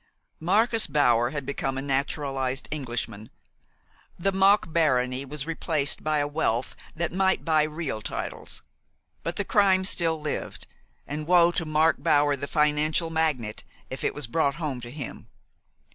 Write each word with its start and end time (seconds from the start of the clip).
Marcus 0.39 0.87
Bauer 0.87 1.29
had 1.29 1.45
become 1.45 1.77
a 1.77 1.81
naturalized 1.83 2.67
Englishman. 2.71 3.29
The 4.17 4.31
mock 4.31 4.73
barony 4.73 5.25
was 5.25 5.45
replaced 5.45 6.03
by 6.03 6.17
a 6.17 6.27
wealth 6.27 6.75
that 6.95 7.13
might 7.13 7.45
buy 7.45 7.61
real 7.65 8.01
titles. 8.01 8.63
But 9.21 9.35
the 9.35 9.45
crime 9.45 9.85
still 9.85 10.19
lived, 10.19 10.65
and 11.05 11.27
woe 11.27 11.51
to 11.51 11.65
Mark 11.67 11.97
Bower, 11.99 12.35
the 12.35 12.47
financial 12.47 13.11
magnate, 13.11 13.63
if 13.91 14.03
it 14.03 14.15
was 14.15 14.25
brought 14.25 14.55
home 14.55 14.81
to 14.81 14.89
him! 14.89 15.27